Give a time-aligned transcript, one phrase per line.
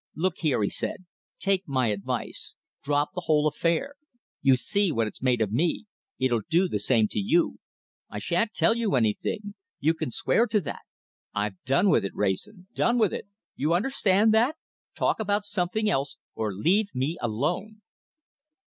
[0.15, 1.05] "Look here," he said.
[1.37, 2.55] "Take my advice.
[2.83, 3.93] Drop the whole affair.
[4.41, 5.85] You see what it's made of me.
[6.17, 7.59] It'll do the same to you.
[8.09, 9.53] I shan't tell you anything!
[9.79, 10.81] You can swear to that.
[11.35, 13.27] I've done with it, Wrayson, done with it!
[13.55, 14.55] You understand that?
[14.95, 17.83] Talk about something else, or leave me alone!"